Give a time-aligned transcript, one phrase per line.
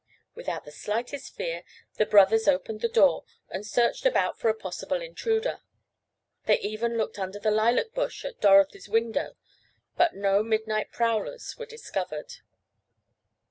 [0.33, 1.63] Without the slightest fear
[1.97, 5.59] the brothers opened the door, and searched about for a possible intruder.
[6.47, 9.35] They even looked under the lilac bush at Dorothy's window,
[9.97, 12.37] but no midnight prowlers were discovered.